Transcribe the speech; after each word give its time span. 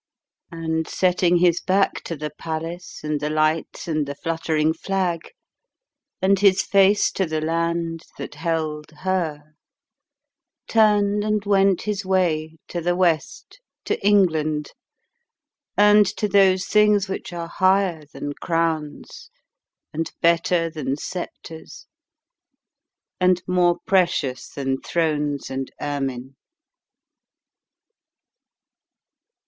And, 0.51 0.87
setting 0.87 1.37
his 1.37 1.61
back 1.61 2.03
to 2.05 2.15
the 2.15 2.31
palace 2.31 3.01
and 3.03 3.19
the 3.19 3.29
lights 3.29 3.87
and 3.87 4.07
the 4.07 4.15
fluttering 4.15 4.73
flag, 4.73 5.29
and 6.23 6.39
his 6.39 6.63
face 6.63 7.11
to 7.11 7.27
the 7.27 7.39
land 7.39 8.01
that 8.17 8.33
held 8.33 8.89
her, 9.03 9.53
turned 10.67 11.23
and 11.23 11.45
went 11.45 11.83
his 11.83 12.03
way 12.03 12.57
to 12.69 12.81
the 12.81 12.95
West 12.95 13.59
to 13.85 14.03
England 14.03 14.71
and 15.77 16.07
to 16.17 16.27
those 16.27 16.65
things 16.65 17.07
which 17.07 17.31
are 17.31 17.47
higher 17.47 18.01
than 18.11 18.33
crowns 18.33 19.29
and 19.93 20.11
better 20.19 20.67
than 20.71 20.97
sceptres 20.97 21.85
and 23.19 23.43
more 23.45 23.77
precious 23.85 24.49
than 24.49 24.81
thrones 24.81 25.51
and 25.51 25.69
ermine. 25.79 26.35